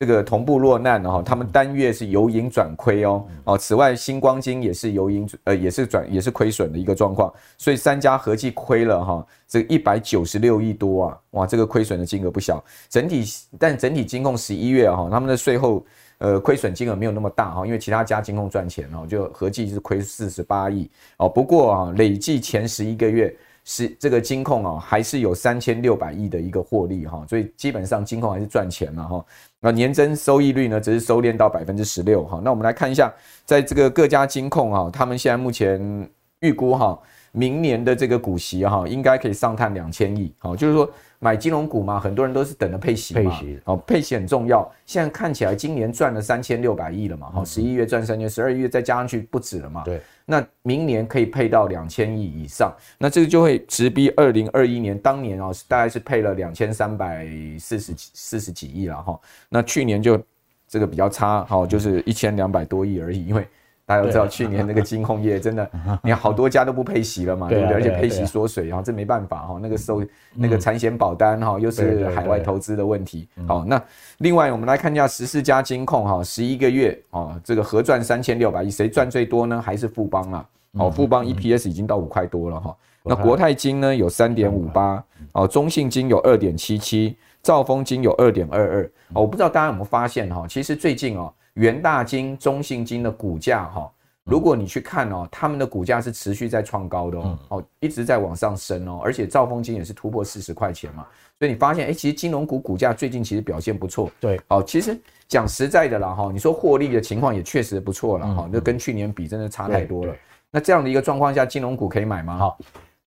[0.00, 3.58] 这个同步落难哈，他们单月是由盈转亏哦哦。
[3.58, 12.62] 此外，星光金也是由盈呃也是转也是亏损的一个状况，所以三家合计亏了哈，这一百九十六亿多啊，哇，这个亏损的金额不小。
[12.88, 13.24] 整体
[13.58, 15.84] 但整体金控十一月哈，他们的税后
[16.18, 21.28] 呃亏损金额没有那么大哈，因为其他家金控赚钱哦，就合计是亏四十八亿哦。
[21.28, 23.36] 不过啊，累计前十一个月。
[23.70, 29.22] 是这个金控啊，还是有三千六百亿的一个获利哈，所以基本上金控还是赚钱了哈。
[29.60, 32.40] 那年增收益率呢，只是收敛到百分之十六哈。
[32.44, 33.12] 那我们来看一下，
[33.44, 36.08] 在这个各家金控啊，他们现在目前
[36.40, 36.98] 预估哈，
[37.32, 40.32] 明年的这个股息哈，应该可以上探两千亿。
[40.38, 40.88] 好，就是说
[41.20, 43.30] 买金融股嘛，很多人都是等着配息嘛。
[43.30, 44.70] 配息哦，配息很重要。
[44.86, 49.82] 现在看起来今年赚了三千六百亿了嘛，哈，十一月赚三千，十二月再加上去不止了嘛。
[49.84, 50.00] 对。
[50.24, 57.26] 那明年可以配到两千亿以上，那这个就会直逼二零二一年当年哦，大概是配了两千三百
[57.58, 59.18] 四十几四十几亿了哈。
[59.48, 60.20] 那去年就
[60.68, 63.46] 这个比较差哈，就是一千两百多亿而已，因为。
[63.88, 65.70] 大家都知道，去年那个金控业 真的，
[66.02, 67.74] 你看好多家都不配息了嘛，对不对？
[67.74, 73.26] 而且配息缩水，然后这没办法哈，那个收那个产险保单哈，又是海外投资的问题。
[73.46, 73.82] 好，那
[74.18, 79.58] 另外我们来看一下十四家金控哈，十一个月啊，这个合赚三千六百亿，谁赚最多呢？
[79.58, 80.46] 还是富邦啊？
[80.72, 82.76] 哦，富邦 EPS 已经到五块多了哈。
[83.04, 88.90] 那国泰金呢有三点五八，哦，中信金有二点七七，兆丰金有二点二二。
[89.14, 91.32] 我不知道大家有没有发现哈，其实最近哦。
[91.54, 93.90] 元大金、中信金的股价哈，
[94.24, 101.06] 如果你去看哦，他们的股价是持续在创高的哦，一直在往上升哦，而且兆丰金也是突破四十块钱嘛，
[101.38, 104.10] 所以你发现哎，其实金融股股价最近其实表现不错。
[104.20, 110.14] 对，好，其实讲实在的啦哈，你说获利的情况也确实不错了哈，那跟去年比真的差太多了。
[110.50, 112.36] 那这样的一个状况下，金融股可以买吗？
[112.38, 112.58] 好，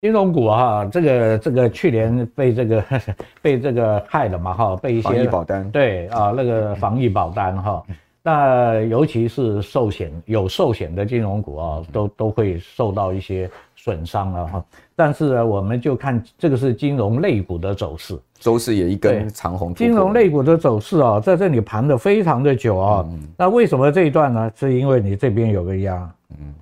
[0.00, 2.84] 金融股哈，这个这个去年被这个
[3.42, 7.84] 被这个害了嘛哈，被一些防疫保单对啊，那个防疫保单哈。
[8.22, 14.64] 那尤其是寿险有寿险的金融股啊，都都会受到一些损伤了哈。
[14.94, 19.72] 但是呢，我们就看这个是金融类股的走势，周四也一根长红。
[19.72, 23.08] 金融类股的走势啊，在这里盘的非常的久啊。
[23.36, 24.52] 那为什么这一段呢？
[24.54, 26.52] 是因为你这边有个压，嗯，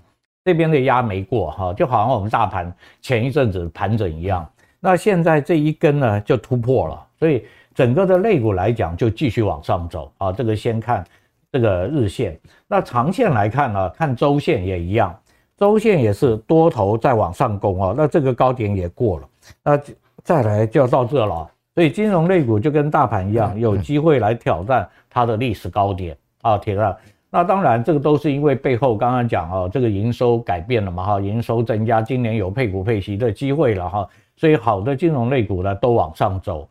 [0.44, 4.46] 这边的压没过哈，就好像我们大盘前一阵子盘整一样。
[4.78, 10.30] 那现在这一根呢就突破了，所以整个的类股来讲就继续往上走啊。
[10.30, 11.04] 这个先看。
[11.56, 12.38] 这个日线，
[12.68, 15.18] 那长线来看呢，看周线也一样，
[15.56, 19.28] 周线也是多头在往上攻哦，那这个高点也过了，
[19.64, 19.80] 那
[20.22, 26.94] 再来就要到这了，所以金融类股就跟大盘一样，有机会来挑战它的历史高点啊，铁了。
[27.30, 36.68] 那当然这个都是因为背后刚刚讲哦，这个营收改变了嘛哈，营收增加，今年有配股配息的机会了哈，所以好的金融类股呢都往上走。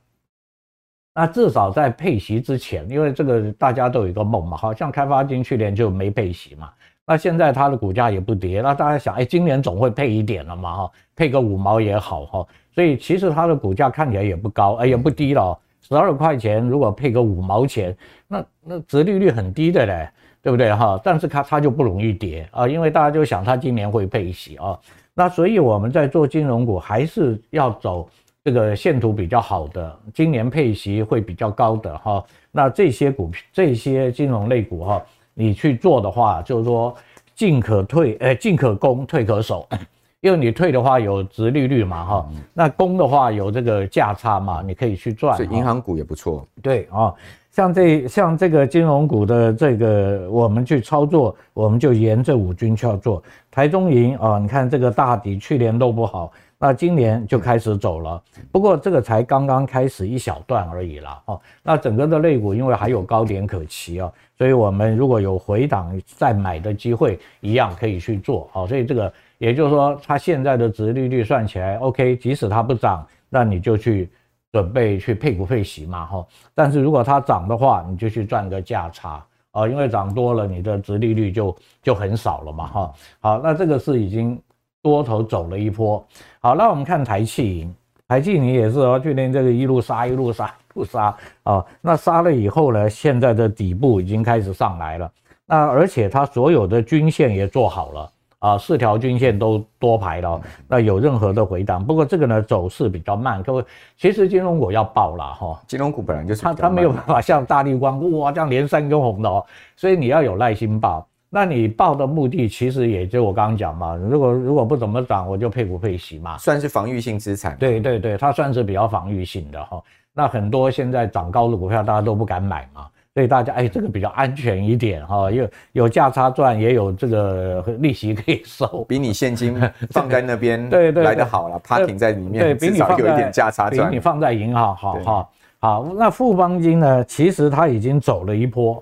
[1.17, 6.69] 那至少在配息之前，因为这个大家都有一个梦嘛，好像开发金去年就没配息嘛，
[7.07, 17.95] 那现在它的股价也不跌，那大家想，哎，今年总会配一点了嘛，哈，配个五毛也好哈，所以其实它的股价看起来也不高，哎，也不低了，十二块钱如果配个五毛钱，
[18.27, 20.09] 那那殖利率很低的嘞，
[20.41, 20.99] 对不对哈？
[21.01, 24.77] 但是它它就不容易跌啊，因为大家就想它今年会配息啊，
[25.13, 28.09] 那所以我们在做金融股还是要走。
[28.45, 35.01] 这个线图比较好的，今年配息会比较高的哈，那这些股票、这些金融类股哈，
[35.33, 36.95] 你去做的话，就是说
[37.33, 39.67] 进可退，哎，进可攻，退可守，
[40.21, 45.35] 因为你退的话有殖利率嘛哈，那攻的话有这个价差嘛，你可以去赚。
[45.35, 46.47] 所以银行股也不错。
[46.61, 47.11] 对啊，
[47.49, 53.23] 像这像这个金融股的这个，我们去操作，我们就沿着五均去做。
[53.49, 56.31] 台中银啊，你看这个大底去年都不好。
[56.65, 58.19] 那今年就开始走了，
[58.51, 61.21] 不过这个才刚刚开始一小段而已啦。
[61.25, 61.39] 哦。
[61.61, 68.49] 那整个的类股因为还有高点可期啊，所以我们如果有回档再买的机会，一样可以去做。
[68.51, 74.09] 好，所以这个也就是说，它现在的值利率算起来 OK，即使它不涨，那你就去
[74.51, 76.03] 准备去配股配息嘛。
[76.07, 76.25] 哈，
[76.55, 82.65] 但是如果它涨的话，你就去赚个价差啊，因为涨多了，你的值利率就就很少了嘛。
[82.65, 84.41] 哈，好，那这个是已经。
[84.85, 86.05] 多头走了一波，
[86.39, 87.75] 好，那我们看台企银，
[88.07, 91.17] 台企银也是哦，去年这个一路杀一路杀一路杀。
[91.41, 95.11] 啊，那杀了以后呢，现在的底部已经开始上来了，
[95.47, 98.11] 那而且它所有的均线也做好了。
[98.37, 103.65] 啊，四条均线都多排了，那有任何的回档，不过这个呢走势比较慢，各位，
[103.97, 109.43] 其实金融股要爆了哈，金融股本来就是它它没有办法像大立光哇这样连三根红的哦，
[109.75, 111.07] 所以你要有耐心爆。
[111.35, 117.57] 那你报的目的其实也就我刚刚讲嘛，如果如果不怎么涨，我就配股配息嘛，算是防御性资产。
[117.57, 119.83] 对对对，它算是比较防御性的哈。
[120.13, 135.27] 那很多现在涨高的股票，大家都不敢买嘛，所以大家哎，这个比较安全一点哈，有有价差赚，也有这个利息可以收，比你现金放在那边 对对来得好了，趴停在里面，对，至少有一点价差赚，比你放在银行好哈。
[135.59, 138.81] 好，那富邦金呢，其实它已经走了一波。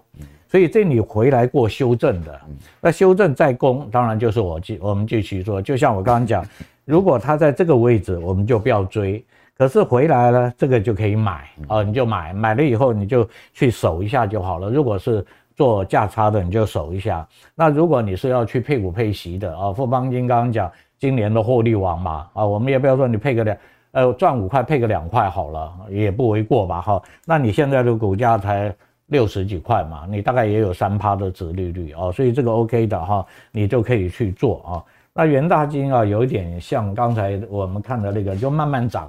[0.54, 2.40] 所以这里回来过修正的，
[2.80, 5.60] 那修正再攻，当然就是我继我们继续做。
[5.60, 6.46] 就像我刚刚讲，
[6.86, 9.26] 如果它在这个位置，我们就不要追。
[9.58, 14.70] 可是回来了，这个就可以买啊，你就买，买了以后你就去守一下就好了。
[14.70, 17.28] 如果是做价差的，你就守一下。
[17.56, 23.58] 那如果你是要去配股配息的啊，富邦金刚刚讲今年的获利王嘛啊，我们也不要说你配个两
[23.94, 27.02] 呃赚五块配个两块好了，也不为过吧哈。
[27.26, 28.72] 那你现在的股价才。
[29.14, 34.72] 六十几块嘛，你大概也有三趴的殖利率哦，所以这个 OK 的哈，你就可以去做啊。
[35.14, 39.08] 那元大金啊，有一点像刚才我们看的那个，就慢慢涨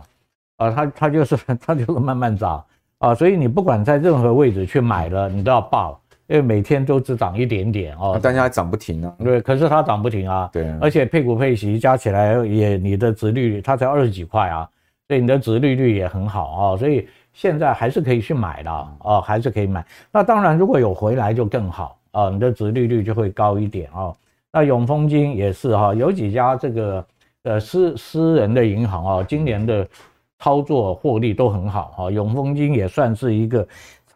[0.59, 2.63] 啊，它它就是 它就是慢慢涨
[2.99, 9.17] 啊，所以你不管在任何位置去买了，你都要爆，因为每天都只涨一点点哦，但是它涨不停啊。
[9.19, 10.51] 对，可是它涨不停啊。
[10.53, 14.69] 对，而且配股配息加起来也，你的值利率它才二十几块啊，
[15.09, 17.09] 所以你的值利率也很好啊，所以。
[17.35, 18.71] 现在还是可以去买的
[19.01, 19.85] 哦，还是可以买。
[20.13, 24.15] 那当然，如果有回来就更好啊，你的殖利率就会高一点哦。
[24.53, 27.05] 那永丰金也是哈，有几家这个
[27.43, 29.87] 呃私私人的银行啊，今年的
[30.39, 32.11] 操作获利都很好哈。
[32.11, 33.67] 永丰金也算是一个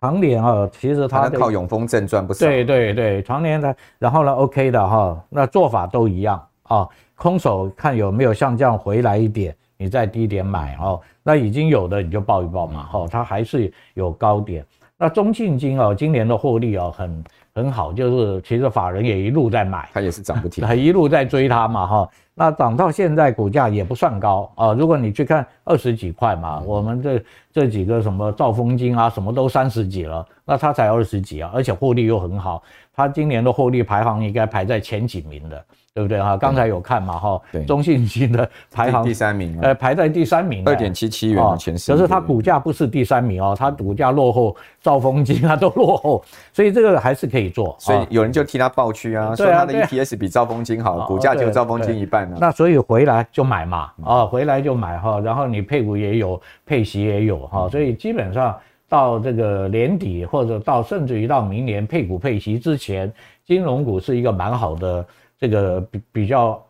[0.00, 2.46] 常年啊，其实它靠永丰证赚不少。
[2.46, 9.52] 对对对，常年的，然后呢 OK 的哈，那做法都一样啊，空手看有没有像这样回来一点。
[9.81, 14.64] 你再低点买哦，那已经有的你就报一报嘛，哈，它还是有高点。
[14.96, 22.08] 那中信金哦，今年的获利哦很很好，就是其实法人也一路在买，它也是涨不停，它 一路在追它嘛，哈。
[22.34, 32.62] 那涨到现在股价也不算高啊，如果你去看二十几块嘛，我们这这几个什么兆丰金啊，什么都三十几了，那它才二十几啊，而且获利又很好，
[32.94, 35.62] 它今年的获利排行应该排在前几名的。
[35.94, 36.37] 对不对哈？
[36.37, 37.40] 刚才有看嘛哈？
[37.51, 41.90] 对，中信金的排行第三名，呃，排在第三名，二点七七元前十。
[41.90, 47.74] 可是它股价不是第三名哦，它股价落后兆丰金啊，都落后，所以这个还是可以做。
[47.81, 52.37] 所以有人就替它抱屈啊，说它的 EPS 比兆丰金好，股价就兆丰金一半呢。
[52.40, 58.57] 那所以回来就买嘛，啊，回来就买哈，然后你配股也有，配息也有哈，所以基本上
[58.88, 63.12] 到这个年底或者到甚至于到明年配股配息之前，
[63.44, 65.05] 金融股是一个蛮好的。
[65.38, 66.62] 这个比比较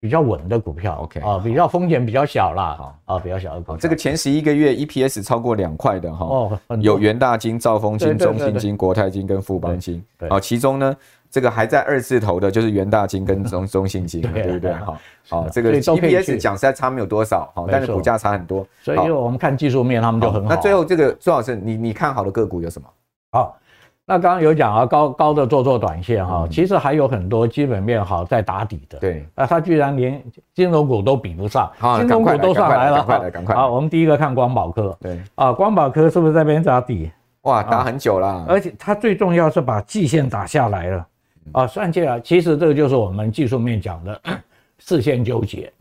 [0.00, 3.76] 比较稳的股票，OK 啊，比较风险比较小啦，啊，比较小的股票。
[3.76, 10.96] 这个前十一个月 EPS 超过两块的哈，哦，有元大金、兆丰金、中信金、国泰金跟富邦金，啊，其中呢，
[11.30, 14.72] 这个还在二字头的就是元大金跟 中中信金，对不对？
[14.72, 14.98] 哈，
[15.28, 20.48] 好，这个 EPS 讲实在差没有多少，哈，但是股价差很多，所以我们看技术面，他们就很好。
[20.48, 22.88] 那最后这个朱老师，你你看好的个股有什么？
[23.32, 23.58] 好。
[24.08, 29.00] 那刚刚有讲啊，高高的做做短线哈，其实还有很多基本面好在打底的。
[29.00, 30.22] 对，那它居然连
[30.54, 33.54] 金融股都比不上，金融股都上来了，赶快来，赶快。
[33.56, 34.96] 好，我们第一个看光宝科。
[35.00, 37.10] 对，啊，光宝科是不是在这边打底？
[37.42, 41.06] 哇，打很久了，而且它最重要是把季线打下来了。
[41.50, 44.20] 啊，算起来，其实这个就是我们技术面讲的
[44.78, 45.72] 四线纠结，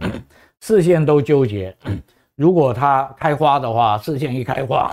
[0.60, 1.76] 四线都纠结。
[2.36, 4.92] 如果它开花的话，四线一开花，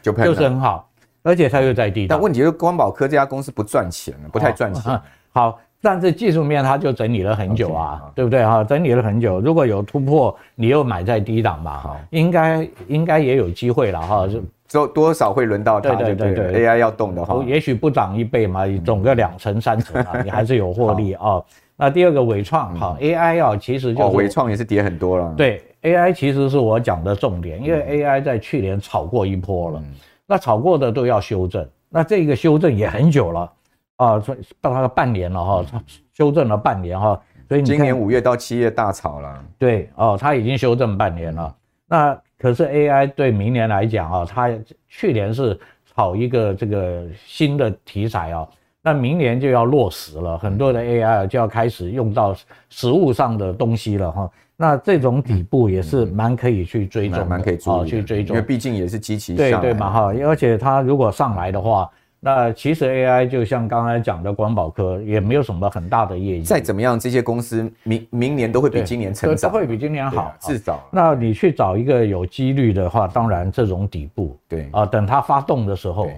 [0.00, 0.88] 就就是很好。
[1.22, 5.00] 而且它又在低档，但问题是光宝科这家公司不赚钱，不太赚钱。
[5.30, 8.64] 好，但是技术面它就整理了很久啊，okay, 对不对哈？
[8.64, 14.40] 整理了很久，如果有突破，你又买在低档嘛，好，应该应该也有机会了哈，就
[14.70, 21.42] 多多少会轮到它，对对对对，AI 要动的话，也许不涨一倍嘛，涨个两成三成啊， 你还是有获利啊。
[21.80, 29.82] 那第二个伟创哈，AI 啊，其实就伟创也是跌很多了，对，AI 其实是我讲的重点，因为 AI 在去年炒过一波了，
[30.28, 33.50] 那炒过的都要修正，那这个修正也很久了。
[33.96, 35.66] 啊，所以到它个半年了哈，
[36.14, 39.44] 修正了半年哈，所以今年五月到七月大炒了。
[39.58, 41.52] 对哦，它已经修正半年了。
[41.88, 44.50] 那可是 AI 对明年来讲啊，它
[44.86, 45.58] 去年是
[45.92, 48.46] 炒一个这个新的题材啊，
[48.82, 52.36] 那明年就要落实了，很多的 AI 就要开始用到
[52.68, 54.30] 实物上的东西了哈。
[54.58, 61.88] 那这种底部也是蛮可以去追踪，蛮可以做去追踪，因为毕竟也是机器对对嘛哈，而且它如果上来的话。
[62.20, 66.42] 那其实 AI 就像刚才讲的光宝科，也没有什么很大的业绩。
[66.42, 70.84] 再怎么样，这些公司明明年都会比今年成长，都会比今年好，至少。
[70.90, 76.10] 那你去找一个有几率的话，当然这种底部，对啊，等它发动的时候。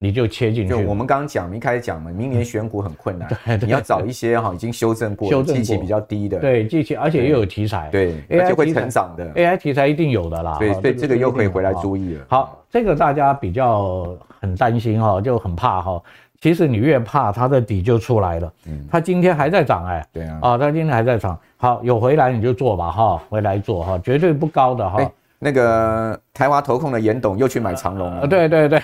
[0.00, 0.68] 你就切进去。
[0.68, 3.28] 就我们刚刚讲，一开始讲嘛，明年选股很困难。
[3.44, 6.38] 对，你要找一些哈已经修正过、修正期比较低的。
[6.38, 7.88] 对，基期，而且又有题材。
[7.90, 9.28] 对，AI 就会成长的。
[9.34, 10.56] AI 题材一定有的啦。
[10.58, 12.24] 对，所以这个又可以回来注意了。
[12.28, 16.00] 好，这个大家比较很担心哈，就很怕哈。
[16.40, 18.52] 其实你越怕，它的底就出来了。
[18.68, 18.86] 嗯。
[18.88, 20.06] 它今天还在涨哎。
[20.12, 20.38] 对啊。
[20.40, 21.36] 啊，它今天还在涨。
[21.56, 25.10] 好，有回来你就做吧哈，回来做哈，绝对不高的哈。
[25.38, 28.82] 那个台华投控的严董又去买长隆了，对对对，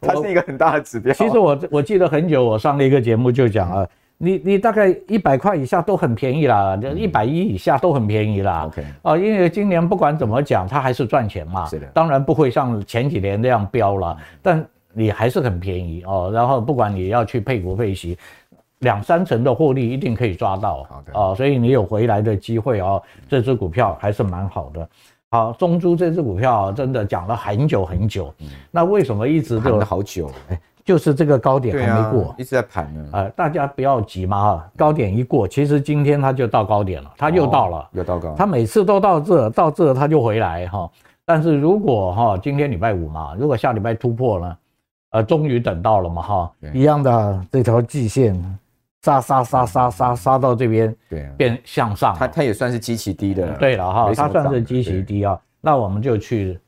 [0.00, 1.12] 它 是一个很大的指标。
[1.12, 8.66] 其实我我记得很久，我上了一个节目就讲啊，你你大概一百块以下都很便宜啦，一百一以下都很便宜啦。
[8.66, 11.66] OK，啊，因为今年不管怎么讲，它还是赚钱嘛。
[11.66, 16.30] 是的，当然不会像前几年那样飙了，但你还是很便宜哦。
[16.32, 18.16] 然后不管你要去配股配息，
[18.78, 20.84] 两三成的获利一定可以抓到。
[20.84, 24.88] 好的，啊，所以你有回来的机会哦，这支股票还是蛮好的。
[25.32, 30.30] 好，中珠这只股票真的讲了很久很久，嗯、那为什么一直盘了好久？
[30.50, 33.08] 哎，就是这个高点还没过，啊、一直在盘呢。
[33.12, 40.90] 呃，大家不要急嘛哈，高点一过，其实今天它就到高点了，它又到了，哦、又到高，它每次都到这，到这它就回来哈。
[41.24, 44.58] 但是如果哈，今天礼拜五嘛，如果下礼拜突破了，
[45.12, 48.58] 呃，终于等到了嘛哈，一样的这条季线。
[49.02, 55.38] 杀杀杀杀杀杀到这边，对，变向上，它它也算是极其低的，对了哈，它算是极其低啊。
[55.60, 56.58] 那我们就去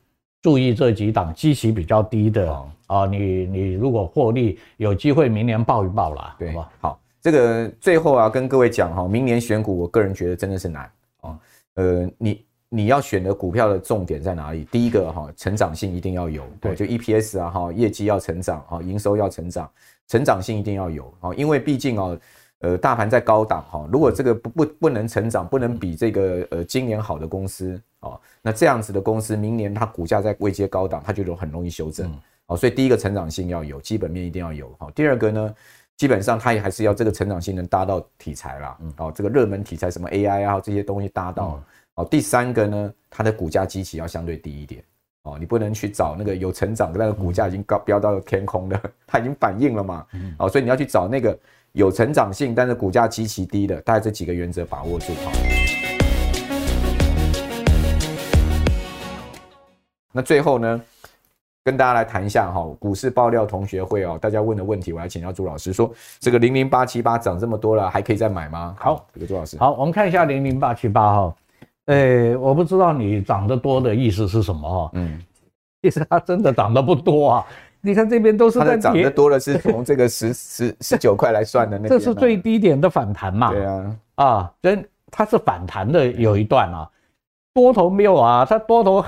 [0.41, 2.53] 注意这几档基期比较低的
[2.87, 3.05] 啊。
[3.05, 6.69] 你你如果获利有机会，明年报一报啦，对吧？
[6.81, 11.39] 好，这个最后啊，跟各位讲哈，明年选股，我个人觉得真的是难啊。
[11.75, 14.65] 呃，你你要选的股票的重点在哪里？
[14.69, 19.69] 第一个哈，成长性一定要有，对，就 EPS 啊哈，业绩要成长啊，营收要成长。
[20.07, 22.19] 成长性一定要有啊，因为毕竟哦，
[22.59, 32.11] 呃，大盘在高档哈，如果这个不不不能成长，不能比这个呃今年好的公司啊，那这样子的公司，明年它股价在位阶高档，它就很容易修正
[32.45, 32.55] 啊。
[32.55, 34.89] 所以第一个成长性要有，基本面一定要有哈。
[34.95, 35.55] 第二个呢，
[35.97, 41.61] 基本上它也还是要这个成长性能搭到题材啦，哦，这个热门题材什么 AI 啊这些东西搭到
[41.95, 42.05] 哦。
[42.05, 44.83] 第三个呢，它的股价基期要相对低一点。
[45.25, 50.05] 哦，你不能去找那个有成长的那个股价已经高飙到天空的， 它已经反应了嘛。
[50.37, 51.35] 哦，所以你要去找那个
[51.71, 55.31] 有成长性，但是股价极其低的，大概这几个原则把握住哈。
[60.11, 60.79] 那最后呢，
[61.63, 68.75] 跟大家来谈一下哈，股市爆料同学会哦，大家问的问题，我来请教朱老师说，这个零零八七八涨这么多了，还可以再买吗？
[68.77, 69.57] 好，这个朱老师。
[69.57, 71.35] 好，我们看一下零零八七八哈。
[71.85, 74.91] 哎，我不知道你涨得多的意思是什么哈？
[74.93, 75.19] 嗯，
[75.81, 77.45] 其实它真的涨得不多啊。
[77.81, 83.51] 你看这边都是在涨得多的是从这个十十十九块来算的那， 这是最低点的反弹嘛？
[83.51, 86.89] 对啊，啊，人它是反弹的有一段啊，
[87.53, 89.05] 多头没有啊，它多头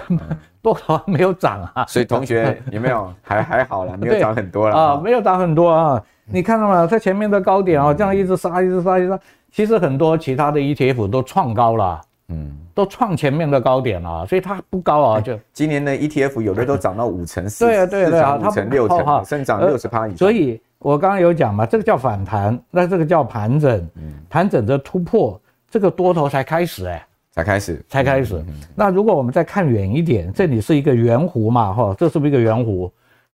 [0.62, 1.84] 多头没有涨啊。
[1.88, 6.04] 所以同学有没有还还好啦，没有涨很多了啊，没有涨很多啊。
[6.26, 6.86] 你看到吗？
[6.86, 9.20] 它前面的高点啊，这样一直杀，一直杀，一直杀。
[9.52, 12.00] 其实很多其他的 ETF 都创高了，
[12.30, 12.58] 嗯。
[12.74, 15.20] 都创前面的高点了，所以它不高啊。
[15.20, 20.18] 就今年的 ETF 有的都涨到五成四，对啊对对啊，五成六成哈，甚至涨六十趴以上。
[20.18, 23.90] 所以我刚刚有讲嘛，这个叫反弹，那这个叫盘整，
[24.30, 28.46] 盘整的突破，这个多头才开始哎，才开始，才开始。
[28.76, 32.92] 那如果我们再看远一点，这里是一个圆弧嘛哈，这是不是一个圆弧？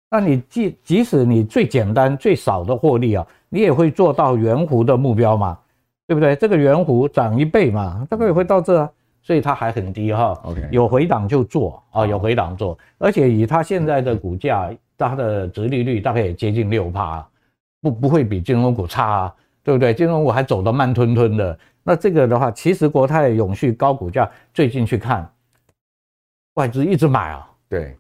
[0.10, 5.60] 那你即即使你最简单最少的获利啊，你也会做到圆弧的目标嘛，
[6.14, 6.36] 对不对？
[6.36, 8.88] 这个圆弧涨一倍嘛，大概也会到这。
[9.24, 17.28] 所以它还很低哈，OK，有回档就做啊，有回档做，而且以它现在的股价，它的殖利率大概也接近六趴，
[17.82, 19.92] 不不会比金融股差，啊对不对？
[19.92, 21.58] 金融股还走得慢吞吞的。
[21.82, 25.28] 那这个的话，其实国泰永续高股价，最近去看，
[26.54, 27.50] 外资一直买啊。
[27.68, 27.98] 对。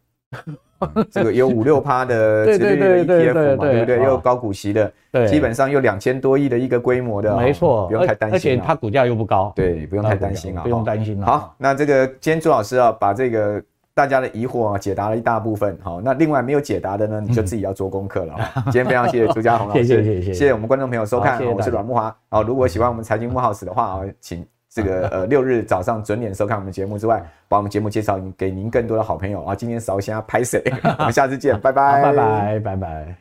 [1.11, 3.97] 这个有五六趴的殖利率的 ETF 嘛，对不对？
[3.97, 8.35] 又有高股息的，对，基本上有两千多亿的一个规模的，没错，不用太担心。
[8.35, 11.21] 而且它股价又不高，对，不用太担心啊，不用担心。
[11.21, 13.61] 好，那这个今天朱老师啊，把这个
[13.93, 15.77] 大家的疑惑啊解答了一大部分。
[15.81, 18.35] 好，那另外没有解答的呢，你就自己要做功课了。
[18.65, 22.15] 今天非常谢谢朱家红老师，谢谢谢谢，谢谢我们观众朋友收看，我是阮木华。
[22.29, 24.45] 好，如果喜欢我们财经木 House 的话啊，请。
[24.73, 29.53] 这个呃六日早上准点收看我们节目之外，把我们节目介绍给您更多的好朋友啊！
[29.53, 30.63] 今天稍先拍谁？
[30.97, 33.15] 我们下次见，拜拜，拜拜，拜拜。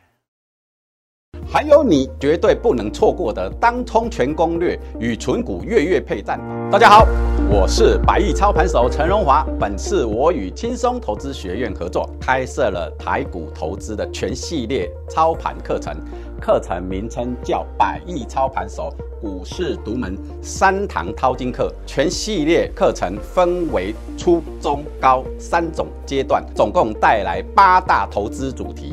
[1.45, 6.69] 还有你绝对不能错过的当冲全攻略与存股月月配战法。
[6.71, 7.07] 大家好，
[7.47, 9.45] 我是百亿操盘手陈荣华。
[9.59, 15.95] 本次我与轻松投资学院合作，开设了台股投资的全系列操盘课程。
[16.43, 28.92] 课程名称叫“百亿操盘手股市独门三堂淘金课”，全系列课程分为初、中、高三种阶段，总共带来八大投资主题。